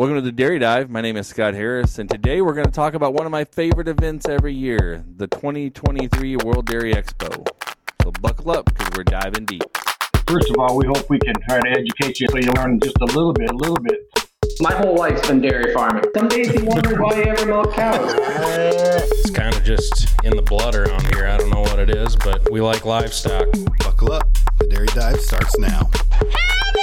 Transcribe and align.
Welcome 0.00 0.16
to 0.16 0.22
the 0.22 0.32
Dairy 0.32 0.58
Dive. 0.58 0.88
My 0.88 1.02
name 1.02 1.18
is 1.18 1.26
Scott 1.26 1.52
Harris, 1.52 1.98
and 1.98 2.08
today 2.08 2.40
we're 2.40 2.54
going 2.54 2.64
to 2.64 2.72
talk 2.72 2.94
about 2.94 3.12
one 3.12 3.26
of 3.26 3.30
my 3.30 3.44
favorite 3.44 3.86
events 3.86 4.26
every 4.26 4.54
year 4.54 5.04
the 5.18 5.26
2023 5.26 6.36
World 6.36 6.64
Dairy 6.64 6.94
Expo. 6.94 7.46
So 8.02 8.10
buckle 8.22 8.52
up 8.52 8.64
because 8.64 8.88
we're 8.96 9.04
diving 9.04 9.44
deep. 9.44 9.62
First 10.26 10.48
of 10.48 10.56
all, 10.58 10.78
we 10.78 10.86
hope 10.86 11.10
we 11.10 11.18
can 11.18 11.34
try 11.46 11.60
to 11.60 11.68
educate 11.68 12.18
you 12.18 12.28
so 12.30 12.38
you 12.38 12.50
learn 12.52 12.80
just 12.80 12.96
a 13.02 13.04
little 13.04 13.34
bit, 13.34 13.50
a 13.50 13.54
little 13.54 13.76
bit. 13.76 14.00
My 14.60 14.72
whole 14.72 14.96
life's 14.96 15.28
been 15.28 15.42
dairy 15.42 15.74
farming. 15.74 16.04
Some 16.16 16.28
days 16.28 16.50
you 16.54 16.64
wonder 16.64 16.98
why 16.98 17.16
you 17.16 17.24
ever 17.24 17.44
milk 17.44 17.74
cows. 17.74 18.14
It's 18.16 19.30
kind 19.32 19.54
of 19.54 19.62
just 19.64 20.08
in 20.24 20.34
the 20.34 20.40
blood 20.40 20.76
around 20.76 21.14
here. 21.14 21.26
I 21.26 21.36
don't 21.36 21.50
know 21.50 21.60
what 21.60 21.78
it 21.78 21.90
is, 21.90 22.16
but 22.16 22.50
we 22.50 22.62
like 22.62 22.86
livestock. 22.86 23.48
Buckle 23.80 24.12
up. 24.12 24.32
The 24.60 24.66
Dairy 24.66 24.86
Dive 24.86 25.20
starts 25.20 25.58
now. 25.58 25.90
Add 26.22 26.79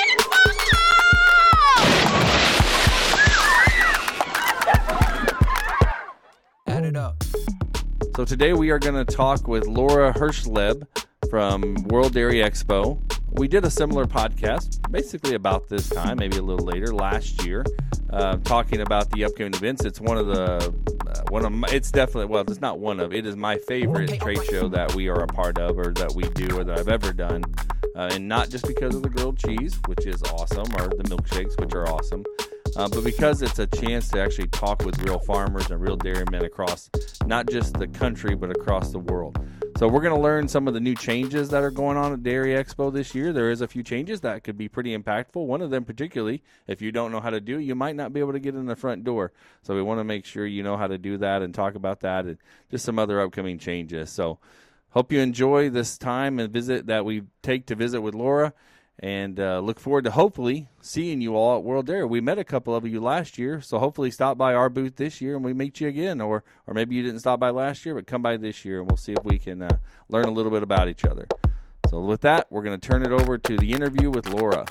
So 8.18 8.26
today 8.26 8.54
we 8.54 8.72
are 8.72 8.80
going 8.80 8.96
to 8.96 9.06
talk 9.06 9.48
with 9.48 9.68
Laura 9.68 10.12
Herschleb 10.12 10.88
from 11.30 11.76
World 11.84 12.16
Dairy 12.16 12.38
Expo. 12.38 13.00
We 13.30 13.48
did 13.48 13.64
a 13.64 13.70
similar 13.70 14.06
podcast, 14.06 14.92
basically 14.92 15.36
about 15.36 15.70
this 15.70 15.88
time, 15.88 16.18
maybe 16.18 16.38
a 16.38 16.42
little 16.42 16.66
later, 16.66 16.88
last 16.88 17.46
year, 17.46 17.64
uh, 18.10 18.38
talking 18.38 18.82
about 18.82 19.12
the 19.12 19.24
upcoming 19.24 19.54
events. 19.54 19.86
It's 19.86 20.02
one 20.02 20.18
of 20.18 20.26
the 20.26 20.74
uh, 21.08 21.22
one 21.30 21.46
of 21.46 21.52
my, 21.52 21.68
it's 21.72 21.92
definitely 21.92 22.26
well, 22.26 22.44
it's 22.48 22.60
not 22.60 22.80
one 22.80 23.00
of 23.00 23.14
it 23.14 23.28
is 23.28 23.36
my 23.36 23.60
favorite 23.68 24.20
trade 24.20 24.44
show 24.46 24.68
that 24.68 24.96
we 24.96 25.10
are 25.10 25.22
a 25.22 25.28
part 25.28 25.60
of, 25.60 25.78
or 25.78 25.94
that 25.94 26.16
we 26.16 26.24
do, 26.30 26.58
or 26.58 26.64
that 26.64 26.80
I've 26.80 26.90
ever 26.90 27.14
done, 27.14 27.44
uh, 27.96 28.10
and 28.14 28.28
not 28.28 28.50
just 28.50 28.66
because 28.66 28.96
of 28.96 29.04
the 29.04 29.10
grilled 29.10 29.38
cheese, 29.38 29.80
which 29.86 30.08
is 30.08 30.24
awesome, 30.24 30.74
or 30.74 30.88
the 30.88 31.04
milkshakes, 31.04 31.56
which 31.60 31.76
are 31.76 31.88
awesome. 31.88 32.24
Uh, 32.76 32.88
but 32.88 33.04
because 33.04 33.42
it's 33.42 33.60
a 33.60 33.68
chance 33.68 34.10
to 34.10 34.22
actually 34.22 34.48
talk 34.50 34.84
with 34.84 34.98
real 35.04 35.20
farmers 35.20 35.70
and 35.72 35.82
real 35.82 35.96
dairymen 35.96 36.44
across 36.44 36.90
not 37.26 37.48
just 37.50 37.74
the 37.76 37.88
country 37.88 38.36
but 38.36 38.52
across 38.52 38.92
the 38.92 39.00
world. 39.00 39.38
So 39.78 39.88
we're 39.88 40.02
going 40.02 40.16
to 40.16 40.20
learn 40.20 40.48
some 40.48 40.68
of 40.68 40.74
the 40.74 40.80
new 40.80 40.96
changes 40.96 41.50
that 41.50 41.62
are 41.62 41.70
going 41.70 41.98
on 41.98 42.12
at 42.12 42.24
Dairy 42.24 42.56
Expo 42.56 42.92
this 42.92 43.14
year. 43.14 43.32
There 43.32 43.52
is 43.52 43.62
a 43.62 43.68
few 43.68 43.84
changes 43.84 44.22
that 44.22 44.44
could 44.44 44.58
be 44.58 44.68
pretty 44.68 44.98
impactful. 44.98 45.46
One 45.46 45.62
of 45.62 45.70
them, 45.70 45.86
particularly, 45.86 46.42
if 46.66 46.82
you 46.82 46.92
don't 46.92 47.12
know 47.12 47.20
how 47.20 47.30
to 47.30 47.40
do, 47.40 47.60
you 47.60 47.76
might 47.76 47.96
not 47.96 48.12
be 48.12 48.20
able 48.20 48.34
to 48.34 48.40
get 48.40 48.56
in 48.56 48.66
the 48.66 48.76
front 48.76 49.04
door. 49.04 49.34
So 49.62 49.76
we 49.76 49.84
want 49.84 50.00
to 50.00 50.04
make 50.04 50.26
sure 50.26 50.48
you 50.48 50.64
know 50.64 50.78
how 50.78 50.88
to 50.88 50.98
do 50.98 51.20
that 51.20 51.44
and 51.44 51.54
talk 51.54 51.76
about 51.76 52.00
that 52.00 52.26
and 52.26 52.40
just 52.72 52.86
some 52.86 52.98
other 52.98 53.22
upcoming 53.22 53.60
changes. 53.60 54.10
So 54.10 54.40
hope 54.90 55.12
you 55.12 55.20
enjoy 55.20 55.70
this 55.70 55.96
time 55.96 56.40
and 56.40 56.52
visit 56.52 56.88
that 56.88 57.06
we 57.06 57.26
take 57.44 57.68
to 57.68 57.76
visit 57.76 58.02
with 58.02 58.16
Laura 58.16 58.54
and 59.00 59.40
uh, 59.40 59.60
look 59.60 59.80
forward 59.80 60.04
to 60.06 60.12
hopefully 60.12 60.68
seeing 60.82 61.22
you 61.22 61.36
all 61.36 61.58
at 61.58 61.64
World 61.64 61.86
Dairy. 61.86 62.06
We 62.06 62.22
met 62.22 62.40
a 62.40 62.44
couple 62.44 62.76
of 62.76 62.88
you 62.88 63.00
last 63.00 63.38
year, 63.38 63.62
so 63.62 63.78
hopefully 63.78 64.10
stop 64.10 64.38
by 64.38 64.54
our 64.54 64.70
booth 64.70 64.96
this 64.96 65.22
year 65.22 65.36
and 65.36 65.46
we 65.46 65.54
meet 65.54 65.80
you 65.80 65.88
again, 65.88 66.20
or 66.20 66.44
or 66.66 66.74
maybe 66.74 66.96
you 66.96 67.04
didn't 67.04 67.20
stop 67.20 67.40
by 67.40 67.50
last 67.50 67.86
year, 67.86 67.94
but 67.96 68.08
come 68.08 68.22
by 68.22 68.38
this 68.38 68.66
year 68.66 68.80
and 68.80 68.90
we'll 68.90 68.98
see 68.98 69.14
if 69.14 69.24
we 69.24 69.38
can 69.38 69.62
uh, 69.62 69.78
learn 70.10 70.26
a 70.26 70.32
little 70.32 70.52
bit 70.52 70.64
about 70.64 70.88
each 70.88 71.06
other. 71.06 71.28
So 71.90 72.02
with 72.02 72.22
that, 72.22 72.48
we're 72.50 72.64
going 72.64 72.80
to 72.80 72.88
turn 72.88 73.04
it 73.04 73.12
over 73.12 73.38
to 73.38 73.58
the 73.58 73.72
interview 73.72 74.10
with 74.10 74.28
Laura. 74.30 74.66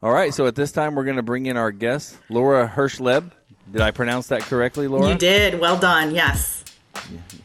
All 0.00 0.12
right, 0.12 0.32
so 0.32 0.46
at 0.46 0.54
this 0.54 0.70
time 0.70 0.94
we're 0.94 1.04
going 1.04 1.16
to 1.16 1.24
bring 1.24 1.46
in 1.46 1.56
our 1.56 1.72
guest, 1.72 2.16
Laura 2.28 2.72
Herschleb. 2.72 3.32
Did 3.72 3.80
I 3.80 3.90
pronounce 3.90 4.28
that 4.28 4.42
correctly, 4.42 4.86
Laura? 4.86 5.08
You 5.08 5.18
did. 5.18 5.58
Well 5.58 5.76
done. 5.76 6.14
Yes. 6.14 6.64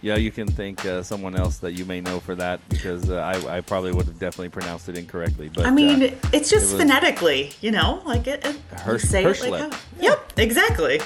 Yeah, 0.02 0.16
you 0.18 0.32
can 0.32 0.48
thank 0.48 0.86
uh, 0.86 1.04
someone 1.04 1.36
else 1.36 1.58
that 1.60 1.74
you 1.74 1.86
may 1.86 2.02
know 2.02 2.20
for 2.20 2.36
that 2.36 2.60
because 2.70 3.10
uh, 3.10 3.16
I, 3.18 3.58
I 3.58 3.62
probably 3.62 3.92
would 3.92 4.06
have 4.06 4.20
definitely 4.20 4.50
pronounced 4.50 4.90
it 4.90 4.98
incorrectly. 4.98 5.50
But 5.54 5.66
I 5.66 5.72
mean, 5.72 6.04
uh, 6.04 6.16
it's 6.34 6.50
just 6.50 6.72
it 6.72 6.74
was- 6.74 6.82
phonetically, 6.82 7.52
you 7.62 7.72
know, 7.72 8.02
like 8.06 8.28
it. 8.28 8.46
it 8.46 8.56
Hirsch- 8.80 9.04
say 9.04 9.24
it 9.24 9.50
like 9.50 9.72
how- 9.72 9.78
Yep, 10.00 10.34
exactly. 10.38 11.00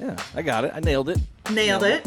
yeah, 0.00 0.16
I 0.34 0.42
got 0.42 0.64
it. 0.64 0.72
I 0.74 0.80
nailed 0.80 1.08
it. 1.08 1.18
Nailed 1.50 1.84
it. 1.84 2.06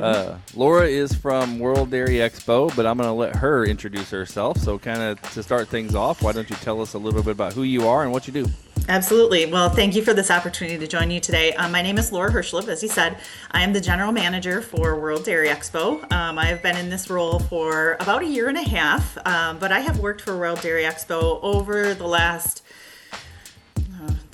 Uh, 0.00 0.36
Laura 0.54 0.86
is 0.86 1.12
from 1.14 1.58
World 1.58 1.90
Dairy 1.90 2.14
Expo, 2.16 2.74
but 2.76 2.86
I'm 2.86 2.96
going 2.96 3.08
to 3.08 3.12
let 3.12 3.34
her 3.36 3.64
introduce 3.66 4.08
herself. 4.10 4.58
So, 4.58 4.78
kind 4.78 5.02
of 5.02 5.20
to 5.32 5.42
start 5.42 5.68
things 5.68 5.94
off, 5.94 6.22
why 6.22 6.32
don't 6.32 6.48
you 6.48 6.56
tell 6.56 6.80
us 6.80 6.94
a 6.94 6.98
little 6.98 7.22
bit 7.22 7.32
about 7.32 7.54
who 7.54 7.64
you 7.64 7.88
are 7.88 8.04
and 8.04 8.12
what 8.12 8.26
you 8.28 8.32
do? 8.32 8.46
Absolutely. 8.86 9.46
Well, 9.46 9.70
thank 9.70 9.96
you 9.96 10.02
for 10.02 10.12
this 10.12 10.30
opportunity 10.30 10.78
to 10.78 10.86
join 10.86 11.10
you 11.10 11.18
today. 11.18 11.54
Um, 11.54 11.72
my 11.72 11.80
name 11.80 11.96
is 11.96 12.12
Laura 12.12 12.30
Herschleb. 12.30 12.68
As 12.68 12.82
you 12.82 12.88
said, 12.90 13.16
I 13.50 13.62
am 13.62 13.72
the 13.72 13.80
general 13.80 14.12
manager 14.12 14.60
for 14.60 15.00
World 15.00 15.24
Dairy 15.24 15.48
Expo. 15.48 16.10
Um, 16.12 16.38
I 16.38 16.44
have 16.46 16.62
been 16.62 16.76
in 16.76 16.90
this 16.90 17.08
role 17.08 17.38
for 17.38 17.96
about 18.00 18.22
a 18.22 18.26
year 18.26 18.50
and 18.50 18.58
a 18.58 18.62
half, 18.62 19.16
um, 19.26 19.58
but 19.58 19.72
I 19.72 19.80
have 19.80 20.00
worked 20.00 20.20
for 20.20 20.36
World 20.36 20.60
Dairy 20.60 20.82
Expo 20.82 21.42
over 21.42 21.94
the 21.94 22.06
last 22.06 22.63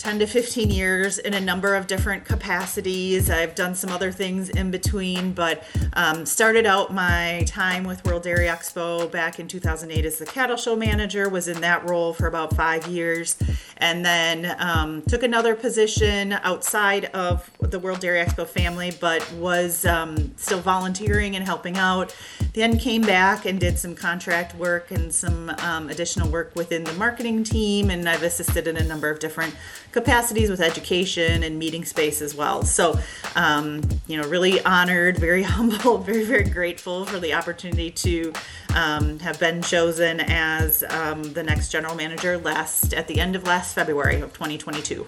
10 0.00 0.20
to 0.20 0.26
15 0.26 0.70
years 0.70 1.18
in 1.18 1.34
a 1.34 1.40
number 1.40 1.74
of 1.74 1.86
different 1.86 2.24
capacities. 2.24 3.28
I've 3.28 3.54
done 3.54 3.74
some 3.74 3.90
other 3.90 4.10
things 4.10 4.48
in 4.48 4.70
between, 4.70 5.32
but 5.32 5.62
um, 5.92 6.24
started 6.24 6.64
out 6.64 6.94
my 6.94 7.44
time 7.46 7.84
with 7.84 8.02
World 8.06 8.22
Dairy 8.22 8.46
Expo 8.46 9.10
back 9.12 9.38
in 9.38 9.46
2008 9.46 10.06
as 10.06 10.16
the 10.16 10.24
cattle 10.24 10.56
show 10.56 10.74
manager, 10.74 11.28
was 11.28 11.48
in 11.48 11.60
that 11.60 11.86
role 11.88 12.14
for 12.14 12.26
about 12.26 12.56
five 12.56 12.86
years, 12.86 13.36
and 13.76 14.02
then 14.02 14.56
um, 14.58 15.02
took 15.02 15.22
another 15.22 15.54
position 15.54 16.32
outside 16.32 17.04
of 17.06 17.50
the 17.60 17.78
World 17.78 18.00
Dairy 18.00 18.24
Expo 18.24 18.46
family, 18.46 18.92
but 19.00 19.30
was 19.34 19.84
um, 19.84 20.32
still 20.38 20.60
volunteering 20.60 21.36
and 21.36 21.44
helping 21.44 21.76
out. 21.76 22.16
Then 22.54 22.78
came 22.78 23.02
back 23.02 23.44
and 23.44 23.60
did 23.60 23.78
some 23.78 23.94
contract 23.94 24.54
work 24.56 24.90
and 24.90 25.12
some 25.12 25.50
um, 25.58 25.90
additional 25.90 26.28
work 26.30 26.56
within 26.56 26.84
the 26.84 26.92
marketing 26.94 27.44
team, 27.44 27.90
and 27.90 28.08
I've 28.08 28.22
assisted 28.22 28.66
in 28.66 28.78
a 28.78 28.84
number 28.84 29.10
of 29.10 29.18
different 29.18 29.54
capacities 29.92 30.50
with 30.50 30.60
education 30.60 31.42
and 31.42 31.58
meeting 31.58 31.84
space 31.84 32.22
as 32.22 32.34
well. 32.34 32.62
So, 32.62 32.98
um, 33.34 33.82
you 34.06 34.20
know, 34.20 34.28
really 34.28 34.62
honored, 34.64 35.18
very 35.18 35.42
humble, 35.56 35.98
very, 35.98 36.24
very 36.24 36.44
grateful 36.44 37.04
for 37.04 37.18
the 37.18 37.34
opportunity 37.34 37.90
to 37.90 38.32
um, 38.74 39.18
have 39.20 39.38
been 39.38 39.62
chosen 39.62 40.20
as 40.20 40.82
um, 40.88 41.22
the 41.22 41.42
next 41.42 41.70
general 41.70 41.94
manager 41.94 42.38
last 42.38 42.94
at 42.94 43.08
the 43.08 43.20
end 43.20 43.36
of 43.36 43.44
last 43.44 43.74
February 43.74 44.20
of 44.20 44.32
2022. 44.32 45.06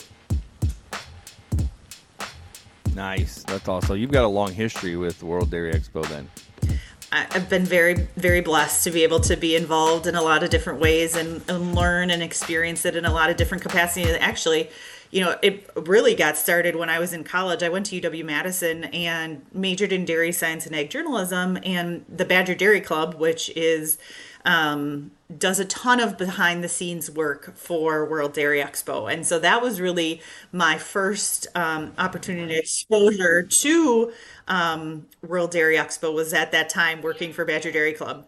Nice. 2.94 3.42
That's 3.44 3.68
awesome. 3.68 3.96
You've 3.96 4.10
got 4.10 4.24
a 4.24 4.28
long 4.28 4.52
history 4.52 4.96
with 4.96 5.22
World 5.22 5.50
Dairy 5.50 5.72
Expo 5.72 6.06
then. 6.08 6.28
I've 7.12 7.50
been 7.50 7.66
very, 7.66 8.08
very 8.16 8.40
blessed 8.40 8.84
to 8.84 8.90
be 8.90 9.02
able 9.02 9.20
to 9.20 9.36
be 9.36 9.54
involved 9.54 10.06
in 10.06 10.14
a 10.14 10.22
lot 10.22 10.42
of 10.42 10.48
different 10.48 10.80
ways 10.80 11.14
and, 11.14 11.42
and 11.46 11.74
learn 11.74 12.10
and 12.10 12.22
experience 12.22 12.86
it 12.86 12.96
in 12.96 13.04
a 13.04 13.12
lot 13.12 13.28
of 13.28 13.36
different 13.36 13.62
capacities. 13.62 14.16
Actually, 14.18 14.70
you 15.10 15.20
know, 15.20 15.36
it 15.42 15.68
really 15.76 16.14
got 16.14 16.38
started 16.38 16.74
when 16.74 16.88
I 16.88 16.98
was 16.98 17.12
in 17.12 17.22
college. 17.22 17.62
I 17.62 17.68
went 17.68 17.84
to 17.86 18.00
UW 18.00 18.24
Madison 18.24 18.84
and 18.84 19.44
majored 19.52 19.92
in 19.92 20.06
dairy 20.06 20.32
science 20.32 20.64
and 20.64 20.74
ag 20.74 20.88
journalism, 20.88 21.58
and 21.62 22.06
the 22.08 22.24
Badger 22.24 22.54
Dairy 22.54 22.80
Club, 22.80 23.16
which 23.16 23.50
is 23.50 23.98
um, 24.44 25.12
does 25.38 25.58
a 25.58 25.64
ton 25.64 26.00
of 26.00 26.18
behind 26.18 26.62
the 26.62 26.68
scenes 26.68 27.10
work 27.10 27.56
for 27.56 28.04
World 28.04 28.32
Dairy 28.32 28.60
Expo. 28.60 29.12
And 29.12 29.26
so 29.26 29.38
that 29.38 29.62
was 29.62 29.80
really 29.80 30.20
my 30.52 30.78
first 30.78 31.46
um, 31.54 31.92
opportunity 31.98 32.56
exposure 32.56 33.42
to 33.42 34.12
um, 34.48 35.06
World 35.22 35.50
Dairy 35.50 35.76
Expo 35.76 36.12
was 36.12 36.32
at 36.34 36.52
that 36.52 36.68
time 36.68 37.02
working 37.02 37.32
for 37.32 37.44
Badger 37.44 37.72
Dairy 37.72 37.92
Club. 37.92 38.26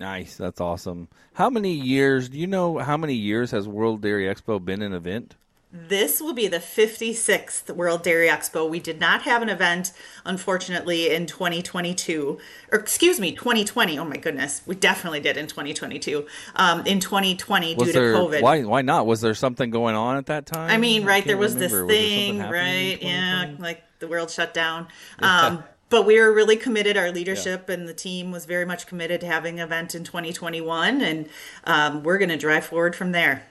Nice. 0.00 0.36
That's 0.36 0.60
awesome. 0.60 1.08
How 1.34 1.50
many 1.50 1.72
years, 1.72 2.28
do 2.28 2.38
you 2.38 2.46
know 2.46 2.78
how 2.78 2.96
many 2.96 3.14
years 3.14 3.50
has 3.50 3.68
World 3.68 4.00
Dairy 4.02 4.24
Expo 4.24 4.64
been 4.64 4.82
an 4.82 4.92
event? 4.92 5.36
This 5.74 6.20
will 6.20 6.34
be 6.34 6.48
the 6.48 6.58
56th 6.58 7.74
World 7.74 8.02
Dairy 8.02 8.28
Expo. 8.28 8.68
We 8.68 8.78
did 8.78 9.00
not 9.00 9.22
have 9.22 9.40
an 9.40 9.48
event, 9.48 9.92
unfortunately, 10.26 11.10
in 11.10 11.24
2022. 11.24 12.38
Or, 12.70 12.78
excuse 12.78 13.18
me, 13.18 13.32
2020. 13.32 13.98
Oh 13.98 14.04
my 14.04 14.18
goodness. 14.18 14.60
We 14.66 14.74
definitely 14.74 15.20
did 15.20 15.38
in 15.38 15.46
2022. 15.46 16.26
Um, 16.56 16.86
in 16.86 17.00
2020 17.00 17.76
Was 17.76 17.86
due 17.86 17.92
there, 17.92 18.12
to 18.12 18.18
COVID. 18.18 18.42
why, 18.42 18.64
why 18.64 18.82
not? 18.82 19.06
Was 19.06 19.22
there 19.22 19.34
something 19.34 19.70
going 19.70 19.94
on 19.94 20.18
at 20.18 20.26
that 20.26 20.44
time? 20.44 20.70
I 20.70 20.76
mean, 20.76 21.06
right, 21.06 21.24
there 21.24 21.38
was 21.38 21.56
this 21.56 21.72
remember. 21.72 21.86
Was 21.86 21.96
there 21.96 22.06
thing, 22.06 22.38
happening 22.38 22.60
right? 22.60 23.02
Yeah, 23.02 23.50
like 23.58 23.82
the 23.98 24.08
world 24.08 24.30
shut 24.30 24.52
down. 24.52 24.88
Um, 25.20 25.64
but 25.88 26.04
we 26.04 26.20
were 26.20 26.32
really 26.32 26.56
committed. 26.56 26.98
Our 26.98 27.10
leadership 27.10 27.70
and 27.70 27.88
the 27.88 27.94
team 27.94 28.30
was 28.30 28.44
very 28.44 28.64
much 28.66 28.86
committed 28.86 29.20
to 29.22 29.26
having 29.26 29.58
an 29.60 29.64
event 29.64 29.94
in 29.94 30.04
2021, 30.04 31.00
and 31.00 31.28
um, 31.64 32.02
we're 32.02 32.18
going 32.18 32.30
to 32.30 32.38
drive 32.38 32.64
forward 32.64 32.96
from 32.96 33.12
there. 33.12 33.46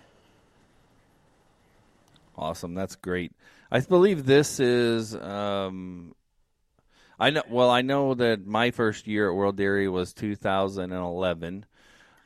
Awesome. 2.41 2.73
That's 2.73 2.95
great. 2.95 3.33
I 3.71 3.79
believe 3.81 4.25
this 4.25 4.59
is. 4.59 5.15
Um, 5.15 6.15
I 7.19 7.29
know. 7.29 7.43
Well, 7.47 7.69
I 7.69 7.83
know 7.83 8.15
that 8.15 8.47
my 8.47 8.71
first 8.71 9.05
year 9.07 9.29
at 9.29 9.35
World 9.35 9.57
Dairy 9.57 9.88
was 9.88 10.11
2011. 10.13 11.65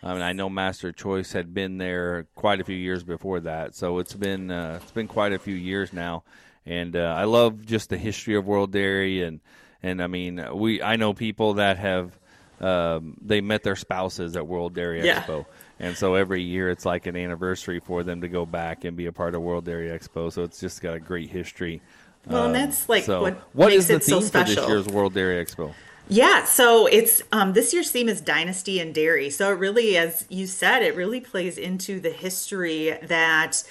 I 0.02 0.14
mean, 0.14 0.22
I 0.22 0.32
know 0.32 0.50
Master 0.50 0.94
Choice 0.94 1.34
had 1.34 1.54
been 1.54 1.80
there 1.80 2.28
quite 2.34 2.62
a 2.62 2.64
few 2.64 2.78
years 2.78 3.04
before 3.04 3.42
that, 3.42 3.76
so 3.76 4.00
it's 4.00 4.14
been 4.14 4.50
uh, 4.50 4.80
it's 4.82 4.92
been 4.92 5.10
quite 5.10 5.34
a 5.34 5.40
few 5.40 5.56
years 5.56 5.92
now. 5.92 6.24
And 6.66 6.96
uh, 6.96 7.14
I 7.18 7.26
love 7.26 7.66
just 7.66 7.90
the 7.90 7.98
history 7.98 8.36
of 8.36 8.48
World 8.48 8.72
Dairy, 8.72 9.22
and 9.22 9.42
and 9.84 10.02
I 10.02 10.08
mean, 10.08 10.42
we 10.54 10.82
I 10.82 10.96
know 10.96 11.14
people 11.14 11.56
that 11.56 11.78
have 11.78 12.18
um, 12.62 13.18
they 13.22 13.42
met 13.42 13.64
their 13.64 13.76
spouses 13.76 14.38
at 14.38 14.48
World 14.48 14.76
Dairy 14.76 15.06
Yeah. 15.06 15.24
Expo. 15.24 15.46
And 15.80 15.96
so 15.98 16.16
every 16.16 16.42
year 16.42 16.70
it's 16.70 16.86
like 16.86 17.06
an 17.06 17.16
anniversary 17.16 17.80
for 17.80 18.04
them 18.04 18.22
to 18.22 18.28
go 18.28 18.46
back 18.46 18.86
and 18.86 18.96
be 18.96 19.08
a 19.08 19.12
part 19.12 19.36
of 19.36 19.42
World 19.42 19.66
Dairy 19.66 19.90
Expo. 19.90 20.32
So 20.32 20.44
it's 20.44 20.60
just 20.60 20.82
got 20.82 20.96
a 20.96 21.00
great 21.00 21.30
history. 21.30 21.82
Well, 22.26 22.46
and 22.46 22.56
that's 22.56 22.90
like 22.90 23.04
So, 23.04 23.22
what 23.22 23.38
what 23.54 23.68
makes 23.70 23.84
is 23.84 23.88
the 23.88 23.96
it 23.96 24.04
so 24.04 24.20
special. 24.20 24.56
for 24.56 24.62
this 24.62 24.70
year's 24.70 24.88
World 24.88 25.14
Dairy 25.14 25.44
Expo? 25.44 25.74
Yeah, 26.08 26.44
so 26.46 26.86
it's 26.88 27.22
um, 27.32 27.54
this 27.54 27.74
year's 27.74 27.92
theme 27.92 28.10
is 28.10 28.22
dynasty 28.22 28.80
and 28.80 28.94
dairy. 28.94 29.30
So 29.30 29.52
it 29.52 29.58
really, 29.58 29.98
as 29.98 30.26
you 30.30 30.46
said, 30.48 30.82
it 30.84 30.96
really 30.96 31.20
plays 31.20 31.58
into 31.58 32.00
the 32.00 32.12
history 32.12 32.98
that 33.04 33.64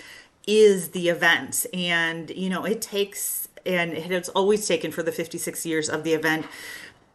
is 0.47 0.91
the 0.91 1.09
event, 1.09 1.65
and 1.73 2.31
you 2.31 2.51
know 2.51 2.65
it 2.65 2.83
takes 2.83 3.49
and 3.67 3.93
it 3.93 4.11
has 4.11 4.29
always 4.31 4.69
taken 4.69 4.93
for 4.93 5.03
the 5.03 5.13
56 5.13 5.65
years 5.65 5.89
of 5.89 6.05
the 6.05 6.13
event 6.13 6.47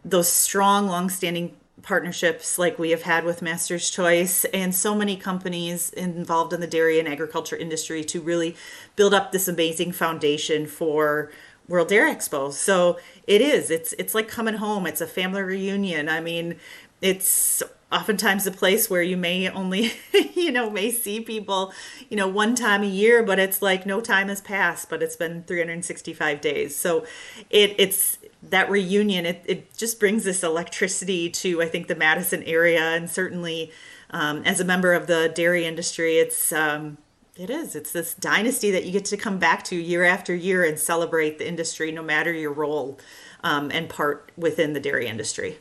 those 0.04 0.32
strong, 0.32 0.88
long-standing 0.88 1.56
partnerships 1.82 2.58
like 2.58 2.78
we 2.78 2.92
have 2.92 3.04
had 3.04 3.24
with 3.24 3.42
Master's 3.42 3.90
Choice 3.90 4.46
and 4.46 4.74
so 4.74 4.96
many 4.96 5.16
companies 5.16 5.90
involved 5.92 6.54
in 6.54 6.62
the 6.62 6.68
dairy 6.68 7.00
and 7.00 7.08
agriculture 7.08 7.56
industry 7.56 8.04
to 8.06 8.22
really 8.22 8.56
build 8.96 9.14
up 9.14 9.32
this 9.32 9.48
amazing 9.48 9.92
foundation 9.92 10.66
for 10.66 11.32
World 11.68 11.88
Dairy 11.88 12.12
Expo. 12.12 12.52
So 12.52 12.98
it 13.28 13.42
is. 13.42 13.70
It's 13.70 13.94
it's 13.94 14.16
like 14.16 14.28
coming 14.28 14.56
home. 14.56 14.88
It's 14.88 15.02
a 15.02 15.08
family 15.08 15.42
reunion. 15.42 16.10
I 16.10 16.20
mean, 16.20 16.56
it's 17.02 17.64
oftentimes 17.92 18.46
a 18.46 18.52
place 18.52 18.90
where 18.90 19.02
you 19.02 19.18
may 19.18 19.50
only 19.50 19.94
you 20.36 20.52
know 20.52 20.70
may 20.70 20.92
see 20.92 21.20
people 21.20 21.74
you 22.08 22.16
know 22.16 22.28
one 22.28 22.54
time 22.54 22.84
a 22.84 22.88
year 22.88 23.24
but 23.24 23.40
it's 23.40 23.64
like 23.64 23.84
no 23.86 24.00
time 24.00 24.28
has 24.28 24.42
passed 24.42 24.90
but 24.90 25.02
it's 25.02 25.16
been 25.16 25.44
365 25.44 26.40
days 26.40 26.76
so 26.76 27.04
it 27.50 27.74
it's 27.80 28.19
that 28.42 28.70
reunion 28.70 29.26
it, 29.26 29.44
it 29.46 29.76
just 29.78 30.00
brings 30.00 30.24
this 30.24 30.44
electricity 30.44 31.30
to 31.30 31.62
i 31.62 31.68
think 31.68 31.88
the 31.88 31.96
madison 31.96 32.44
area 32.44 32.82
and 32.82 33.10
certainly 33.10 33.72
um, 34.12 34.42
as 34.44 34.60
a 34.60 34.66
member 34.66 34.94
of 34.94 35.08
the 35.08 35.32
dairy 35.36 35.66
industry 35.66 36.18
it's 36.18 36.52
um, 36.52 36.98
it 37.36 37.50
is 37.50 37.76
it's 37.76 37.92
this 37.92 38.14
dynasty 38.14 38.72
that 38.72 38.86
you 38.86 38.92
get 38.92 39.06
to 39.06 39.18
come 39.18 39.38
back 39.38 39.64
to 39.64 39.76
year 39.76 40.04
after 40.04 40.34
year 40.34 40.64
and 40.64 40.80
celebrate 40.80 41.38
the 41.38 41.48
industry 41.48 41.92
no 41.92 42.02
matter 42.02 42.32
your 42.34 42.54
role 42.54 42.98
um, 43.44 43.72
and 43.72 43.90
part 43.90 44.32
within 44.38 44.74
the 44.74 44.80
dairy 44.80 45.08
industry 45.08 45.58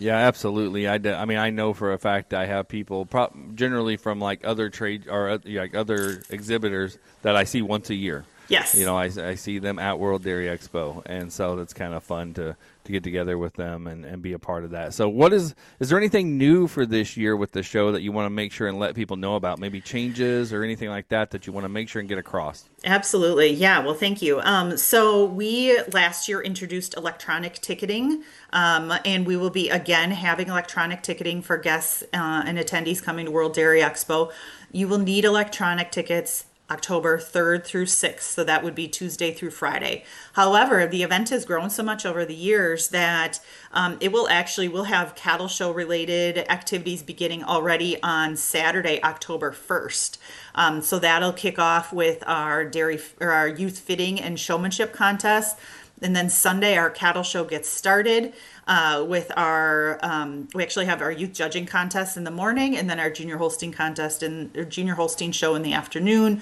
Yeah, 0.00 0.16
absolutely. 0.16 0.88
I, 0.88 0.94
I 0.94 1.26
mean, 1.26 1.36
I 1.36 1.50
know 1.50 1.74
for 1.74 1.92
a 1.92 1.98
fact 1.98 2.32
I 2.32 2.46
have 2.46 2.68
people, 2.68 3.04
pro- 3.04 3.30
generally 3.54 3.98
from 3.98 4.18
like 4.18 4.40
other 4.44 4.70
trade 4.70 5.06
or 5.06 5.28
uh, 5.28 5.38
like 5.44 5.74
other 5.74 6.22
exhibitors 6.30 6.96
that 7.20 7.36
I 7.36 7.44
see 7.44 7.60
once 7.60 7.90
a 7.90 7.94
year. 7.94 8.24
Yes. 8.50 8.74
You 8.74 8.84
know, 8.84 8.96
I, 8.96 9.04
I 9.04 9.36
see 9.36 9.60
them 9.60 9.78
at 9.78 10.00
World 10.00 10.24
Dairy 10.24 10.46
Expo, 10.46 11.02
and 11.06 11.32
so 11.32 11.54
that's 11.54 11.72
kind 11.72 11.94
of 11.94 12.02
fun 12.02 12.34
to, 12.34 12.56
to 12.82 12.92
get 12.92 13.04
together 13.04 13.38
with 13.38 13.54
them 13.54 13.86
and, 13.86 14.04
and 14.04 14.20
be 14.20 14.32
a 14.32 14.40
part 14.40 14.64
of 14.64 14.72
that. 14.72 14.92
So, 14.92 15.08
what 15.08 15.32
is 15.32 15.54
is 15.78 15.88
there 15.88 15.96
anything 15.96 16.36
new 16.36 16.66
for 16.66 16.84
this 16.84 17.16
year 17.16 17.36
with 17.36 17.52
the 17.52 17.62
show 17.62 17.92
that 17.92 18.02
you 18.02 18.10
want 18.10 18.26
to 18.26 18.30
make 18.30 18.50
sure 18.50 18.66
and 18.66 18.76
let 18.76 18.96
people 18.96 19.16
know 19.16 19.36
about? 19.36 19.60
Maybe 19.60 19.80
changes 19.80 20.52
or 20.52 20.64
anything 20.64 20.88
like 20.88 21.08
that 21.10 21.30
that 21.30 21.46
you 21.46 21.52
want 21.52 21.64
to 21.64 21.68
make 21.68 21.88
sure 21.88 22.00
and 22.00 22.08
get 22.08 22.18
across? 22.18 22.68
Absolutely. 22.84 23.52
Yeah. 23.52 23.84
Well, 23.84 23.94
thank 23.94 24.20
you. 24.20 24.40
Um, 24.40 24.76
so 24.76 25.24
we 25.24 25.80
last 25.92 26.28
year 26.28 26.40
introduced 26.40 26.96
electronic 26.96 27.54
ticketing, 27.54 28.24
um, 28.52 28.92
and 29.04 29.26
we 29.26 29.36
will 29.36 29.50
be 29.50 29.70
again 29.70 30.10
having 30.10 30.48
electronic 30.48 31.02
ticketing 31.02 31.40
for 31.40 31.56
guests 31.56 32.02
uh, 32.12 32.42
and 32.44 32.58
attendees 32.58 33.00
coming 33.00 33.26
to 33.26 33.30
World 33.30 33.54
Dairy 33.54 33.80
Expo. 33.80 34.32
You 34.72 34.88
will 34.88 34.98
need 34.98 35.24
electronic 35.24 35.92
tickets 35.92 36.46
October 36.70 37.18
3rd 37.18 37.64
through 37.64 37.86
6th. 37.86 38.20
So 38.20 38.44
that 38.44 38.62
would 38.62 38.74
be 38.74 38.86
Tuesday 38.86 39.32
through 39.32 39.50
Friday. 39.50 40.04
However, 40.34 40.86
the 40.86 41.02
event 41.02 41.30
has 41.30 41.44
grown 41.44 41.70
so 41.70 41.82
much 41.82 42.06
over 42.06 42.24
the 42.24 42.34
years 42.34 42.88
that 42.88 43.40
um, 43.72 43.96
it 44.00 44.12
will 44.12 44.28
actually, 44.28 44.68
we'll 44.68 44.84
have 44.84 45.14
cattle 45.14 45.48
show 45.48 45.72
related 45.72 46.38
activities 46.50 47.02
beginning 47.02 47.42
already 47.44 48.00
on 48.02 48.36
Saturday, 48.36 49.02
October 49.02 49.50
1st. 49.52 50.18
Um, 50.54 50.82
so 50.82 50.98
that'll 50.98 51.32
kick 51.32 51.58
off 51.58 51.92
with 51.92 52.22
our 52.26 52.64
dairy 52.64 53.00
or 53.20 53.32
our 53.32 53.48
youth 53.48 53.78
fitting 53.78 54.20
and 54.20 54.38
showmanship 54.38 54.92
contest. 54.92 55.56
And 56.02 56.16
then 56.16 56.30
Sunday, 56.30 56.76
our 56.76 56.90
cattle 56.90 57.22
show 57.22 57.44
gets 57.44 57.68
started 57.68 58.32
uh, 58.70 59.04
with 59.06 59.32
our. 59.36 59.98
Um, 60.00 60.48
we 60.54 60.62
actually 60.62 60.86
have 60.86 61.02
our 61.02 61.10
youth 61.10 61.32
judging 61.32 61.66
contest 61.66 62.16
in 62.16 62.22
the 62.24 62.30
morning, 62.30 62.76
and 62.76 62.88
then 62.88 63.00
our 63.00 63.10
junior 63.10 63.36
Holstein 63.36 63.72
contest 63.72 64.22
and 64.22 64.56
or 64.56 64.64
junior 64.64 64.94
Holstein 64.94 65.32
show 65.32 65.56
in 65.56 65.62
the 65.62 65.74
afternoon. 65.74 66.40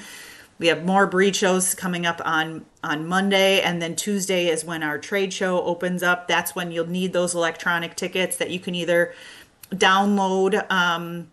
We 0.59 0.67
have 0.67 0.85
more 0.85 1.07
breed 1.07 1.35
shows 1.35 1.75
coming 1.75 2.05
up 2.05 2.21
on 2.25 2.67
on 2.85 3.09
Monday, 3.09 3.63
and 3.63 3.81
then 3.81 3.97
Tuesday 3.97 4.49
is 4.49 4.63
when 4.63 4.83
our 4.83 4.99
trade 4.99 5.33
show 5.33 5.63
opens 5.63 6.03
up. 6.03 6.29
That's 6.29 6.55
when 6.55 6.71
you'll 6.71 6.91
need 6.91 7.15
those 7.15 7.35
electronic 7.35 7.97
tickets 7.97 8.37
that 8.37 8.51
you 8.51 8.61
can 8.61 8.75
either 8.75 9.15
download. 9.73 10.71
Um, 10.71 11.33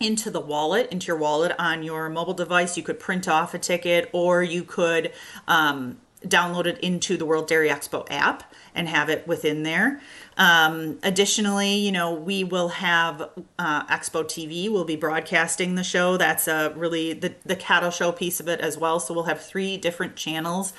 into 0.00 0.28
the 0.28 0.40
wallet, 0.40 0.90
into 0.90 1.06
your 1.06 1.16
wallet 1.16 1.52
on 1.56 1.84
your 1.84 2.10
mobile 2.10 2.34
device. 2.34 2.76
You 2.76 2.82
could 2.82 2.98
print 2.98 3.28
off 3.28 3.54
a 3.54 3.60
ticket 3.60 4.10
or 4.12 4.42
you 4.42 4.64
could 4.64 5.12
um, 5.46 5.98
download 6.28 6.66
it 6.66 6.78
into 6.78 7.16
the 7.16 7.24
World 7.24 7.46
Dairy 7.46 7.68
Expo 7.68 8.06
app 8.10 8.52
and 8.74 8.88
have 8.88 9.08
it 9.08 9.26
within 9.26 9.62
there. 9.62 10.00
Um, 10.36 10.98
additionally, 11.02 11.74
you 11.74 11.92
know, 11.92 12.12
we 12.12 12.42
will 12.42 12.68
have 12.68 13.30
uh, 13.58 13.86
Expo 13.86 14.24
TV. 14.24 14.70
We'll 14.70 14.84
be 14.84 14.96
broadcasting 14.96 15.76
the 15.76 15.84
show. 15.84 16.16
That's 16.16 16.48
a 16.48 16.72
really 16.76 17.12
the, 17.12 17.34
the 17.44 17.54
cattle 17.56 17.90
show 17.90 18.10
piece 18.10 18.40
of 18.40 18.48
it 18.48 18.60
as 18.60 18.76
well. 18.76 18.98
So 18.98 19.14
we'll 19.14 19.24
have 19.24 19.40
three 19.40 19.76
different 19.76 20.16
channels 20.16 20.72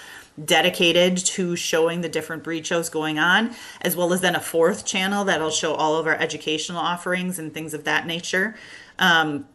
dedicated 0.43 1.17
to 1.17 1.55
showing 1.55 2.01
the 2.01 2.09
different 2.09 2.43
breed 2.43 2.67
shows 2.67 2.89
going 2.89 3.17
on, 3.17 3.55
as 3.81 3.95
well 3.95 4.11
as 4.11 4.19
then 4.19 4.35
a 4.35 4.41
fourth 4.41 4.85
channel 4.85 5.23
that'll 5.23 5.49
show 5.49 5.73
all 5.73 5.95
of 5.95 6.05
our 6.05 6.15
educational 6.15 6.79
offerings 6.79 7.39
and 7.39 7.53
things 7.53 7.73
of 7.73 7.85
that 7.85 8.05
nature. 8.05 8.55
Um, 8.99 9.47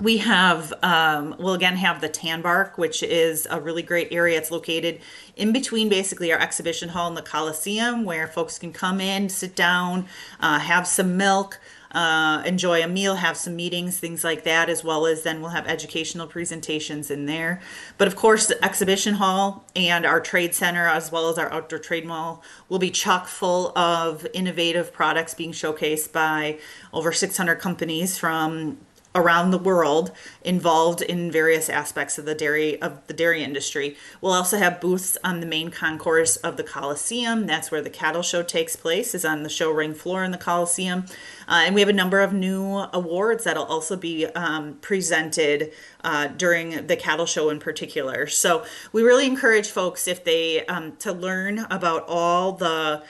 we 0.00 0.18
have 0.18 0.72
um, 0.82 1.34
we'll 1.38 1.54
again 1.54 1.76
have 1.76 2.00
the 2.00 2.08
tan 2.08 2.40
bark, 2.40 2.78
which 2.78 3.02
is 3.02 3.46
a 3.50 3.60
really 3.60 3.82
great 3.82 4.08
area. 4.12 4.38
It's 4.38 4.50
located 4.50 5.00
in 5.36 5.52
between 5.52 5.88
basically 5.88 6.32
our 6.32 6.38
exhibition 6.38 6.90
hall 6.90 7.08
and 7.08 7.16
the 7.16 7.22
Coliseum, 7.22 8.04
where 8.04 8.26
folks 8.28 8.58
can 8.58 8.72
come 8.72 9.00
in, 9.00 9.28
sit 9.28 9.56
down, 9.56 10.06
uh, 10.38 10.60
have 10.60 10.86
some 10.86 11.16
milk, 11.16 11.58
uh, 11.90 12.42
enjoy 12.46 12.82
a 12.82 12.86
meal, 12.86 13.16
have 13.16 13.36
some 13.36 13.56
meetings, 13.56 13.98
things 13.98 14.22
like 14.22 14.44
that, 14.44 14.68
as 14.68 14.84
well 14.84 15.04
as 15.04 15.22
then 15.22 15.40
we'll 15.40 15.50
have 15.50 15.66
educational 15.66 16.28
presentations 16.28 17.10
in 17.10 17.26
there. 17.26 17.60
But 17.96 18.06
of 18.06 18.14
course, 18.14 18.46
the 18.46 18.62
exhibition 18.64 19.14
hall 19.14 19.64
and 19.74 20.06
our 20.06 20.20
trade 20.20 20.54
center, 20.54 20.86
as 20.86 21.10
well 21.10 21.28
as 21.28 21.38
our 21.38 21.50
outdoor 21.50 21.80
trade 21.80 22.06
mall, 22.06 22.42
will 22.68 22.78
be 22.78 22.90
chock 22.90 23.26
full 23.26 23.76
of 23.76 24.26
innovative 24.32 24.92
products 24.92 25.34
being 25.34 25.52
showcased 25.52 26.12
by 26.12 26.58
over 26.92 27.10
600 27.10 27.56
companies 27.56 28.16
from 28.16 28.78
around 29.14 29.50
the 29.50 29.58
world 29.58 30.12
involved 30.42 31.02
in 31.02 31.30
various 31.30 31.68
aspects 31.68 32.18
of 32.18 32.24
the 32.24 32.34
dairy 32.34 32.80
of 32.80 33.06
the 33.06 33.14
dairy 33.14 33.42
industry. 33.42 33.96
We'll 34.20 34.32
also 34.32 34.58
have 34.58 34.80
booths 34.80 35.16
on 35.24 35.40
the 35.40 35.46
main 35.46 35.70
concourse 35.70 36.36
of 36.36 36.56
the 36.56 36.62
Coliseum. 36.62 37.46
That's 37.46 37.70
where 37.70 37.82
the 37.82 37.90
cattle 37.90 38.22
show 38.22 38.42
takes 38.42 38.76
place, 38.76 39.14
is 39.14 39.24
on 39.24 39.42
the 39.42 39.48
show 39.48 39.70
ring 39.70 39.94
floor 39.94 40.24
in 40.24 40.30
the 40.30 40.38
Coliseum. 40.38 41.04
Uh, 41.48 41.62
and 41.64 41.74
we 41.74 41.80
have 41.80 41.88
a 41.88 41.92
number 41.94 42.20
of 42.20 42.32
new 42.32 42.86
awards 42.92 43.44
that'll 43.44 43.64
also 43.64 43.96
be 43.96 44.26
um, 44.26 44.74
presented 44.80 45.72
uh, 46.04 46.28
during 46.28 46.86
the 46.86 46.96
cattle 46.96 47.26
show 47.26 47.50
in 47.50 47.58
particular. 47.58 48.26
So 48.26 48.64
we 48.92 49.02
really 49.02 49.26
encourage 49.26 49.68
folks 49.68 50.06
if 50.06 50.22
they 50.24 50.64
um, 50.66 50.96
to 50.96 51.12
learn 51.12 51.60
about 51.70 52.04
all 52.06 52.52
the 52.52 53.02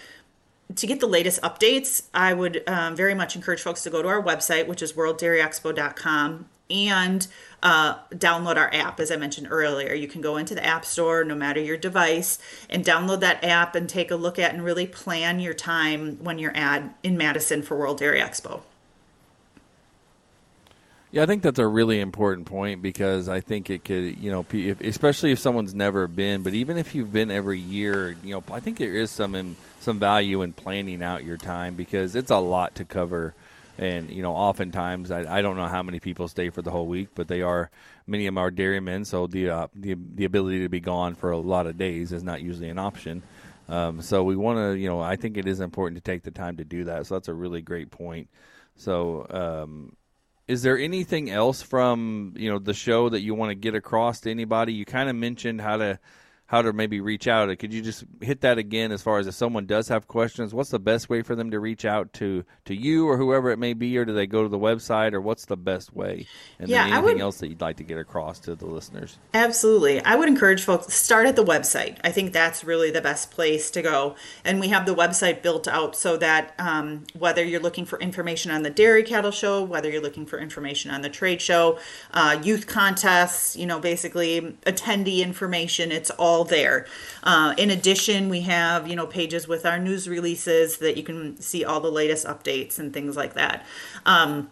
to 0.75 0.87
get 0.87 1.01
the 1.01 1.07
latest 1.07 1.41
updates, 1.43 2.05
I 2.13 2.35
would 2.35 2.63
um, 2.67 2.95
very 2.95 3.15
much 3.15 3.35
encourage 3.37 3.63
folks 3.63 3.83
to 3.85 3.91
go 3.91 4.03
to 4.03 4.09
our 4.09 4.23
website, 4.23 4.67
which 4.67 4.83
is 4.83 4.93
worlddairyexpo.com, 4.93 6.49
and 6.71 7.27
uh, 7.63 7.99
download 8.11 8.57
our 8.57 8.73
app. 8.73 9.01
As 9.01 9.11
I 9.11 9.17
mentioned 9.17 9.49
earlier, 9.51 9.95
you 9.95 10.07
can 10.07 10.21
go 10.21 10.37
into 10.37 10.55
the 10.55 10.65
App 10.65 10.85
Store, 10.85 11.25
no 11.25 11.35
matter 11.35 11.61
your 11.61 11.77
device, 11.77 12.39
and 12.69 12.85
download 12.85 13.21
that 13.21 13.43
app 13.43 13.75
and 13.75 13.89
take 13.89 14.11
a 14.11 14.17
look 14.17 14.39
at 14.39 14.53
and 14.53 14.65
really 14.65 14.87
plan 14.87 15.41
your 15.41 15.55
time 15.55 16.19
when 16.23 16.39
you're 16.39 16.57
at 16.57 16.95
in 17.03 17.17
Madison 17.17 17.63
for 17.63 17.77
World 17.77 17.99
Dairy 17.99 18.21
Expo. 18.21 18.63
Yeah, 21.11 21.23
I 21.23 21.27
think 21.27 21.43
that's 21.43 21.59
a 21.59 21.67
really 21.67 22.01
important 22.01 22.47
point 22.47 22.83
because 22.83 23.31
I 23.31 23.41
think 23.41 23.71
it 23.71 23.83
could, 23.83 24.19
you 24.19 24.31
know, 24.31 24.45
if, 24.53 24.83
especially 24.83 25.33
if 25.33 25.39
someone's 25.39 25.75
never 25.75 26.07
been, 26.07 26.43
but 26.43 26.53
even 26.53 26.77
if 26.77 26.95
you've 26.95 27.13
been 27.13 27.31
every 27.31 27.59
year, 27.59 28.15
you 28.23 28.35
know, 28.35 28.45
I 28.53 28.61
think 28.61 28.77
there 28.77 28.95
is 28.95 29.11
some 29.11 29.35
in, 29.35 29.57
some 29.81 29.99
value 29.99 30.43
in 30.43 30.53
planning 30.53 31.03
out 31.03 31.25
your 31.25 31.39
time 31.39 31.77
because 31.77 32.15
it's 32.15 32.31
a 32.31 32.37
lot 32.37 32.75
to 32.75 32.85
cover, 32.85 33.35
and 33.79 34.11
you 34.11 34.23
know, 34.23 34.35
oftentimes 34.35 35.11
I, 35.11 35.39
I 35.39 35.41
don't 35.41 35.57
know 35.57 35.67
how 35.67 35.83
many 35.83 35.99
people 35.99 36.29
stay 36.29 36.51
for 36.51 36.61
the 36.61 36.71
whole 36.71 36.87
week, 36.87 37.09
but 37.15 37.27
they 37.27 37.41
are 37.41 37.71
many 38.07 38.27
of 38.27 38.35
them 38.35 38.39
are 38.39 38.51
dairymen, 38.51 39.07
so 39.07 39.27
the 39.27 39.49
uh, 39.49 39.69
the 39.75 39.97
the 40.15 40.27
ability 40.27 40.61
to 40.61 40.69
be 40.69 40.81
gone 40.81 41.15
for 41.15 41.31
a 41.31 41.39
lot 41.39 41.67
of 41.67 41.79
days 41.79 42.13
is 42.13 42.23
not 42.23 42.43
usually 42.43 42.69
an 42.69 42.79
option. 42.79 43.23
Um, 43.71 44.03
so 44.03 44.25
we 44.25 44.37
want 44.37 44.59
to, 44.59 44.79
you 44.79 44.89
know, 44.89 45.01
I 45.01 45.17
think 45.17 45.39
it 45.39 45.47
is 45.47 45.61
important 45.61 46.05
to 46.05 46.11
take 46.11 46.23
the 46.23 46.31
time 46.31 46.59
to 46.59 46.65
do 46.65 46.85
that. 46.85 47.07
So 47.07 47.15
that's 47.15 47.29
a 47.29 47.35
really 47.35 47.63
great 47.63 47.91
point. 47.91 48.29
So. 48.77 49.27
Um, 49.31 49.97
is 50.49 50.63
there 50.63 50.79
anything 50.79 51.31
else 51.31 51.63
from 51.63 52.33
you 52.37 52.51
know 52.51 52.59
the 52.59 52.75
show 52.75 53.11
that 53.11 53.21
you 53.21 53.35
want 53.35 53.51
to 53.51 53.55
get 53.55 53.75
across 53.75 54.21
to 54.21 54.31
anybody? 54.31 54.73
You 54.73 54.85
kind 54.85 55.09
of 55.09 55.15
mentioned 55.15 55.61
how 55.61 55.77
to 55.77 56.01
how 56.49 56.63
to 56.63 56.73
maybe 56.73 56.99
reach 57.01 57.29
out. 57.29 57.57
Could 57.59 57.73
you 57.75 57.83
just 57.83 58.05
hit 58.23 58.41
that 58.41 58.57
again 58.57 58.91
as 58.91 59.03
far 59.03 59.19
as 59.19 59.27
if 59.27 59.35
someone 59.35 59.67
does 59.67 59.89
have 59.89 60.09
questions? 60.09 60.55
What's 60.55 60.71
the 60.71 60.79
best 60.79 61.11
way 61.11 61.21
for 61.21 61.37
them 61.37 61.51
to 61.51 61.61
reach 61.61 61.85
out 61.85 62.13
to 62.15 62.43
to 62.65 62.75
you 62.75 63.07
or 63.07 63.17
whoever 63.19 63.51
it 63.51 63.59
may 63.59 63.75
be, 63.75 63.97
or 63.99 64.05
do 64.07 64.13
they 64.15 64.27
go 64.27 64.43
to 64.43 64.49
the 64.49 64.59
website, 64.59 65.13
or 65.13 65.21
what's 65.21 65.45
the 65.45 65.57
best 65.59 65.95
way? 65.95 66.27
And 66.59 66.69
Yeah, 66.71 66.85
anything 66.87 67.05
would- 67.05 67.21
else 67.21 67.39
that 67.39 67.49
you'd 67.49 67.61
like 67.61 67.77
to 67.77 67.85
get 67.85 67.99
across 67.99 68.39
to 68.41 68.55
the 68.55 68.65
listeners. 68.67 69.19
Absolutely. 69.35 70.03
I 70.05 70.17
would 70.17 70.29
encourage 70.29 70.63
folks 70.65 70.87
to 70.87 70.93
start 70.93 71.27
at 71.27 71.37
the 71.37 71.45
website. 71.45 71.99
I 72.03 72.11
think 72.11 72.33
that's 72.33 72.65
really 72.65 72.91
the 72.91 73.01
best 73.03 73.31
place 73.31 73.71
to 73.73 73.83
go. 73.83 74.15
And 74.45 74.59
we 74.59 74.69
have 74.69 74.87
the 74.87 74.95
website 74.95 75.43
built 75.43 75.69
out 75.69 75.95
so 75.97 76.17
that 76.17 76.55
um, 76.59 77.05
whether 77.19 77.45
you're 77.45 77.61
looking 77.61 77.85
for 77.85 77.99
information 78.01 78.51
on 78.51 78.63
the 78.63 78.71
Dairy 78.71 79.03
Cattle 79.03 79.31
Show, 79.31 79.63
whether 79.63 79.91
you're 79.91 80.03
looking 80.03 80.25
for 80.27 80.39
information 80.39 80.91
on 80.91 81.03
the 81.03 81.11
trade 81.11 81.41
show, 81.43 81.79
uh, 82.15 82.39
youth 82.43 82.67
contests, 82.67 83.55
you 83.57 83.67
know, 83.67 83.79
basically 83.79 84.57
attendee 84.67 85.21
information, 85.23 85.93
it's 85.93 86.11
all 86.11 86.38
there. 86.45 86.87
Uh, 87.23 87.55
in 87.57 87.71
addition, 87.71 88.29
we 88.29 88.41
have, 88.43 88.89
you 88.89 88.97
know, 88.97 89.07
pages 89.07 89.47
with 89.49 89.65
our 89.67 89.79
news 89.79 90.09
releases 90.09 90.79
that 90.79 90.97
you 90.97 91.03
can 91.03 91.41
see 91.41 91.65
all 91.65 91.81
the 91.81 91.91
latest 91.91 92.27
updates 92.27 92.79
and 92.79 92.93
things 92.93 93.17
like 93.17 93.35
that. 93.35 93.65
Um, 94.07 94.51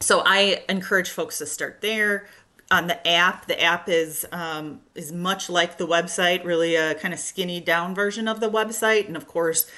so 0.00 0.22
I 0.24 0.64
encourage 0.68 1.10
folks 1.10 1.38
to 1.38 1.46
start 1.46 1.80
there. 1.80 2.26
On 2.70 2.86
the 2.86 3.06
app, 3.06 3.46
the 3.46 3.62
app 3.62 3.88
is 3.88 4.26
um, 4.32 4.80
is 4.94 5.12
much 5.12 5.50
like 5.50 5.76
the 5.76 5.86
website, 5.86 6.42
really 6.42 6.74
a 6.74 6.94
kind 6.94 7.12
of 7.12 7.20
skinny 7.20 7.60
down 7.60 7.94
version 7.94 8.26
of 8.26 8.40
the 8.40 8.50
website, 8.50 9.06
and 9.06 9.16
of 9.16 9.28
course, 9.28 9.70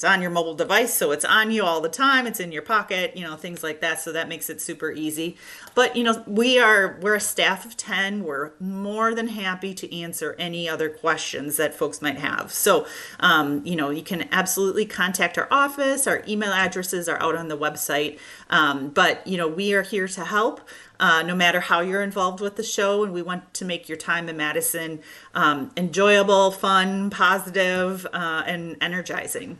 it's 0.00 0.04
on 0.06 0.22
your 0.22 0.30
mobile 0.30 0.54
device, 0.54 0.94
so 0.94 1.10
it's 1.10 1.26
on 1.26 1.50
you 1.50 1.62
all 1.62 1.82
the 1.82 1.90
time. 1.90 2.26
It's 2.26 2.40
in 2.40 2.52
your 2.52 2.62
pocket, 2.62 3.18
you 3.18 3.22
know, 3.22 3.36
things 3.36 3.62
like 3.62 3.82
that. 3.82 4.00
So 4.00 4.12
that 4.12 4.30
makes 4.30 4.48
it 4.48 4.58
super 4.62 4.90
easy. 4.90 5.36
But 5.74 5.94
you 5.94 6.02
know, 6.04 6.24
we 6.26 6.58
are 6.58 6.98
we're 7.02 7.16
a 7.16 7.20
staff 7.20 7.66
of 7.66 7.76
ten. 7.76 8.24
We're 8.24 8.52
more 8.58 9.14
than 9.14 9.28
happy 9.28 9.74
to 9.74 9.94
answer 9.94 10.36
any 10.38 10.66
other 10.70 10.88
questions 10.88 11.58
that 11.58 11.74
folks 11.74 12.00
might 12.00 12.16
have. 12.16 12.50
So, 12.50 12.86
um, 13.18 13.60
you 13.66 13.76
know, 13.76 13.90
you 13.90 14.00
can 14.00 14.26
absolutely 14.32 14.86
contact 14.86 15.36
our 15.36 15.48
office. 15.50 16.06
Our 16.06 16.22
email 16.26 16.54
addresses 16.54 17.06
are 17.06 17.20
out 17.20 17.36
on 17.36 17.48
the 17.48 17.58
website. 17.58 18.18
Um, 18.48 18.88
but 18.88 19.26
you 19.26 19.36
know, 19.36 19.48
we 19.48 19.74
are 19.74 19.82
here 19.82 20.08
to 20.08 20.24
help. 20.24 20.62
Uh, 20.98 21.22
no 21.22 21.34
matter 21.34 21.60
how 21.60 21.80
you're 21.80 22.02
involved 22.02 22.40
with 22.40 22.56
the 22.56 22.62
show, 22.62 23.04
and 23.04 23.12
we 23.12 23.22
want 23.22 23.52
to 23.54 23.64
make 23.66 23.88
your 23.88 23.96
time 23.96 24.28
in 24.30 24.36
Madison 24.36 25.00
um, 25.34 25.70
enjoyable, 25.76 26.50
fun, 26.50 27.10
positive, 27.10 28.06
uh, 28.14 28.42
and 28.46 28.76
energizing. 28.82 29.58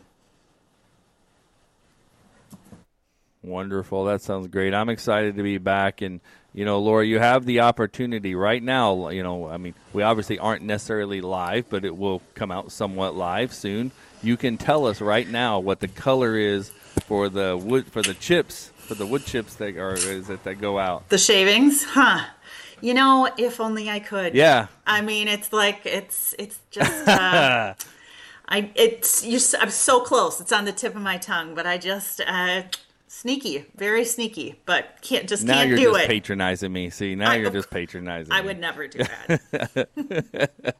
Wonderful. 3.42 4.04
That 4.04 4.20
sounds 4.20 4.49
great. 4.49 4.75
I'm 4.75 4.90
excited 4.90 5.37
to 5.37 5.42
be 5.42 5.56
back. 5.59 6.02
And, 6.02 6.20
you 6.52 6.64
know, 6.64 6.78
Laura, 6.78 7.06
you 7.06 7.18
have 7.18 7.47
the 7.47 7.61
opportunity 7.61 8.35
right 8.35 8.62
now. 8.62 9.09
You 9.09 9.23
know, 9.23 9.49
I 9.49 9.56
mean, 9.56 9.75
we 9.92 10.02
obviously 10.02 10.38
aren't 10.38 10.62
necessarily 10.62 11.20
live, 11.23 11.70
but 11.70 11.85
it 11.85 11.97
will 11.97 12.20
come 12.35 12.50
out 12.50 12.70
somewhat 12.70 13.14
live 13.14 13.54
soon. 13.54 13.92
You 14.23 14.37
can 14.37 14.59
tell 14.59 14.87
us 14.87 15.00
right 15.00 15.26
now 15.26 15.59
what 15.59 15.80
the 15.80 15.88
color 15.88 16.37
is 16.37 16.70
for 17.06 17.30
the 17.30 17.56
wood, 17.56 17.87
for 17.87 18.02
the 18.02 18.12
chips, 18.12 18.73
for 18.76 18.94
the 18.94 19.06
wood 19.06 19.25
chips 19.25 19.54
that 19.54 19.76
are, 19.78 19.94
is 19.94 20.28
it 20.28 20.44
that 20.44 20.61
go 20.61 20.78
out. 20.78 21.09
The 21.09 21.18
shavings, 21.18 21.85
huh? 21.85 22.26
You 22.82 22.94
know, 22.94 23.28
if 23.38 23.61
only 23.61 23.88
I 23.88 24.00
could. 24.00 24.35
Yeah. 24.35 24.66
I 24.87 25.00
mean, 25.00 25.28
it's 25.28 25.52
like 25.52 25.80
it's 25.85 26.35
it's 26.38 26.59
just. 26.70 27.09
Uh, 27.09 27.75
I 28.49 28.70
it's 28.75 29.25
you. 29.25 29.38
I'm 29.61 29.70
so 29.70 30.00
close. 30.00 30.40
It's 30.40 30.52
on 30.52 30.64
the 30.64 30.73
tip 30.73 30.97
of 30.97 31.02
my 31.02 31.18
tongue, 31.18 31.54
but 31.54 31.66
I 31.66 31.78
just 31.78 32.20
uh, 32.26 32.62
sneaky, 33.12 33.64
very 33.76 34.04
sneaky, 34.04 34.60
but 34.66 34.98
can't 35.02 35.28
just 35.28 35.44
Now 35.44 35.54
can't 35.54 35.70
do 35.70 35.74
it. 35.74 35.76
Now 35.78 35.82
you're 35.88 35.94
just 35.98 36.08
patronizing 36.08 36.72
me. 36.72 36.90
See, 36.90 37.14
now 37.16 37.32
I- 37.32 37.34
you're 37.36 37.50
just 37.50 37.68
patronizing 37.70 38.32
I 38.32 38.40
me. 38.40 38.46
would 38.46 38.60
never 38.60 38.86
do 38.86 38.98
that. 39.50 40.74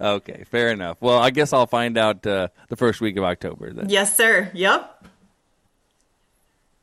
Okay, 0.00 0.44
fair 0.44 0.68
enough. 0.70 0.98
Well, 1.00 1.18
I 1.18 1.30
guess 1.30 1.52
I'll 1.52 1.66
find 1.66 1.98
out 1.98 2.24
uh, 2.24 2.48
the 2.68 2.76
first 2.76 3.00
week 3.00 3.16
of 3.16 3.24
October 3.24 3.72
then. 3.72 3.88
yes, 3.88 4.16
sir. 4.16 4.48
Yep. 4.54 5.06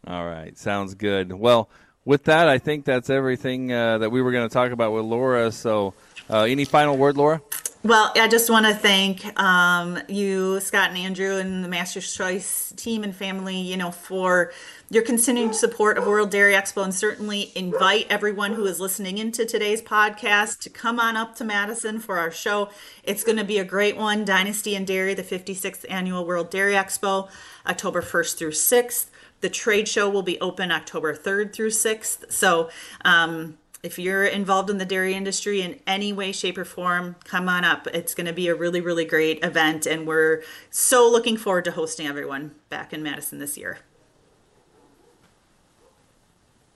All 0.07 0.25
right, 0.25 0.57
sounds 0.57 0.95
good. 0.95 1.31
Well, 1.31 1.69
with 2.03 2.25
that, 2.25 2.47
I 2.49 2.57
think 2.57 2.83
that's 2.85 3.09
everything 3.09 3.71
uh, 3.71 3.99
that 3.99 4.11
we 4.11 4.21
were 4.21 4.31
going 4.31 4.47
to 4.47 4.53
talk 4.53 4.71
about 4.71 4.91
with 4.91 5.05
Laura. 5.05 5.51
So, 5.51 5.93
uh, 6.29 6.41
any 6.41 6.65
final 6.65 6.97
word, 6.97 7.15
Laura? 7.17 7.41
Well, 7.85 8.11
I 8.15 8.27
just 8.27 8.49
want 8.49 8.65
to 8.65 8.73
thank 8.73 9.39
um, 9.39 9.99
you, 10.07 10.59
Scott 10.59 10.89
and 10.89 10.97
Andrew, 10.97 11.37
and 11.37 11.63
the 11.63 11.67
Master's 11.67 12.11
Choice 12.11 12.73
team 12.75 13.03
and 13.03 13.15
family, 13.15 13.57
you 13.57 13.77
know, 13.77 13.91
for 13.91 14.51
your 14.89 15.03
continued 15.03 15.53
support 15.53 15.99
of 15.99 16.07
World 16.07 16.31
Dairy 16.31 16.53
Expo, 16.53 16.83
and 16.83 16.95
certainly 16.95 17.51
invite 17.53 18.07
everyone 18.09 18.53
who 18.53 18.65
is 18.65 18.79
listening 18.79 19.19
into 19.19 19.45
today's 19.45 19.83
podcast 19.83 20.61
to 20.61 20.71
come 20.71 20.99
on 20.99 21.15
up 21.15 21.35
to 21.35 21.43
Madison 21.43 21.99
for 21.99 22.17
our 22.17 22.31
show. 22.31 22.71
It's 23.03 23.23
going 23.23 23.37
to 23.37 23.43
be 23.43 23.59
a 23.59 23.63
great 23.63 23.95
one. 23.95 24.25
Dynasty 24.25 24.75
and 24.75 24.87
Dairy, 24.87 25.13
the 25.13 25.21
56th 25.21 25.85
annual 25.87 26.25
World 26.25 26.49
Dairy 26.49 26.73
Expo, 26.73 27.29
October 27.67 28.01
1st 28.01 28.37
through 28.39 28.51
6th. 28.53 29.11
The 29.41 29.49
trade 29.49 29.87
show 29.87 30.09
will 30.09 30.23
be 30.23 30.41
open 30.41 30.71
October 30.71 31.15
3rd 31.15 31.53
through 31.53 31.69
6th. 31.69 32.31
So, 32.31 32.71
um, 33.01 33.59
if 33.85 33.99
you're 33.99 34.25
involved 34.25 34.69
in 34.69 34.77
the 34.79 34.85
dairy 34.85 35.13
industry 35.13 35.61
in 35.61 35.79
any 35.85 36.11
way, 36.11 36.31
shape, 36.31 36.57
or 36.57 36.65
form, 36.65 37.15
come 37.23 37.47
on 37.47 37.63
up. 37.63 37.87
It's 37.87 38.15
going 38.15 38.25
to 38.27 38.33
be 38.33 38.47
a 38.47 38.55
really, 38.55 38.81
really 38.81 39.05
great 39.05 39.43
event, 39.43 39.85
and 39.85 40.07
we're 40.07 40.43
so 40.69 41.07
looking 41.09 41.37
forward 41.37 41.65
to 41.65 41.71
hosting 41.71 42.07
everyone 42.07 42.55
back 42.69 42.91
in 42.93 43.03
Madison 43.03 43.39
this 43.39 43.57
year. 43.57 43.77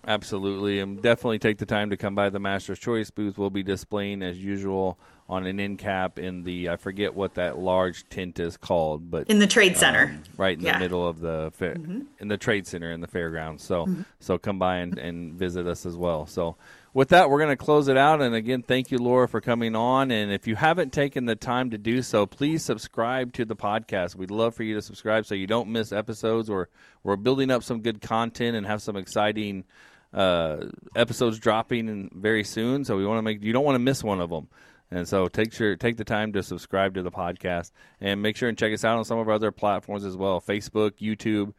Absolutely, 0.08 0.80
and 0.80 1.01
definitely 1.01 1.39
take 1.39 1.58
the 1.58 1.66
time 1.66 1.89
to 1.89 1.98
come 1.98 2.16
by 2.16 2.30
the 2.30 2.39
Master's 2.39 2.80
Choice 2.80 3.12
booth. 3.12 3.38
We'll 3.38 3.50
be 3.50 3.63
displaying 3.63 4.24
as 4.24 4.38
usual 4.42 4.98
on 5.28 5.46
an 5.46 5.60
end 5.60 5.78
cap 5.78 6.18
in 6.18 6.44
the 6.44 6.70
I 6.70 6.78
forget 6.78 7.13
what 7.13 7.36
that 7.36 7.60
large 7.60 8.08
tent 8.10 8.39
is 8.39 8.56
called, 8.58 9.12
but 9.12 9.28
In 9.30 9.38
the 9.39 9.46
Trade 9.46 9.78
Center. 9.78 10.06
um, 10.16 10.24
right 10.38 10.58
in 10.58 10.63
Yeah. 10.63 10.72
Mm-hmm. 10.72 10.80
the 10.80 10.86
middle 10.86 11.08
of 11.08 11.20
the 11.20 11.51
fair, 11.54 11.74
in 11.74 12.28
the 12.28 12.38
trade 12.38 12.66
center 12.66 12.92
in 12.92 13.01
the 13.01 13.08
fairgrounds. 13.08 13.63
So 13.63 13.88
so 14.20 14.38
come 14.39 14.58
by 14.58 14.78
and, 14.78 14.98
and 14.98 15.34
visit 15.34 15.68
us 15.68 15.86
as 15.86 15.96
well. 15.98 16.25
So 16.25 16.56
with 16.93 17.10
that, 17.10 17.29
we're 17.29 17.39
going 17.39 17.55
to 17.55 17.63
close 17.63 17.88
it 17.88 17.98
out. 17.98 18.22
And 18.22 18.34
again, 18.34 18.62
thank 18.62 18.91
you, 18.91 18.98
Laura, 18.98 19.27
for 19.27 19.41
coming 19.41 19.75
on. 19.75 20.12
And 20.12 20.31
if 20.31 20.48
you 20.48 20.55
haven't 20.55 20.91
taken 20.91 21.25
the 21.25 21.36
time 21.36 21.69
to 21.72 21.77
do 21.77 22.01
so, 22.01 22.25
please 22.25 22.63
subscribe 22.63 23.34
to 23.34 23.46
the 23.46 23.55
podcast. 23.55 24.15
We'd 24.15 24.31
love 24.31 24.55
for 24.55 24.63
you 24.63 24.75
to 24.75 24.81
subscribe 24.81 25.25
so 25.25 25.36
you 25.36 25.48
don't 25.48 25.69
miss 25.69 25.91
episodes. 25.91 26.50
Or 26.50 26.69
we're 27.03 27.15
building 27.15 27.51
up 27.51 27.63
some 27.63 27.81
good 27.81 28.01
content 28.01 28.55
and 28.55 28.65
have 28.65 28.81
some 28.81 28.96
exciting 28.96 29.65
uh, 30.13 30.65
episodes 30.96 31.39
dropping 31.39 32.10
very 32.13 32.43
soon. 32.43 32.84
So 32.86 32.98
we 32.98 33.05
want 33.05 33.19
to 33.19 33.24
make 33.24 33.43
you 33.43 33.53
don't 33.53 33.65
want 33.65 33.75
to 33.75 33.79
miss 33.79 34.03
one 34.03 34.22
of 34.22 34.29
them. 34.29 34.48
And 34.91 35.08
so 35.08 35.27
take 35.27 35.53
sure 35.53 35.75
take 35.75 35.98
the 35.98 36.03
time 36.03 36.34
to 36.34 36.41
subscribe 36.41 36.96
to 36.96 37.03
the 37.03 37.12
podcast 37.12 37.72
and 38.01 38.22
make 38.22 38.36
sure 38.36 38.50
and 38.50 38.58
check 38.58 38.74
us 38.74 38.84
out 38.84 38.98
on 38.98 39.05
some 39.05 39.19
of 39.19 39.27
our 39.27 39.36
other 39.36 39.51
platforms 39.51 40.03
as 40.03 40.17
well 40.17 40.41
Facebook, 40.41 40.93
YouTube, 41.00 41.53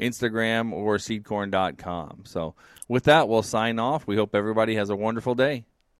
Instagram, 0.00 0.72
or 0.72 0.96
seedcorn.com. 0.96 2.22
So 2.24 2.54
with 2.88 3.04
that, 3.04 3.28
we'll 3.28 3.42
sign 3.42 3.78
off. 3.78 4.06
We 4.06 4.16
hope 4.16 4.34
everybody 4.34 4.76
has 4.76 4.90
a 4.90 4.96
wonderful 4.96 5.34
day. 5.34 5.64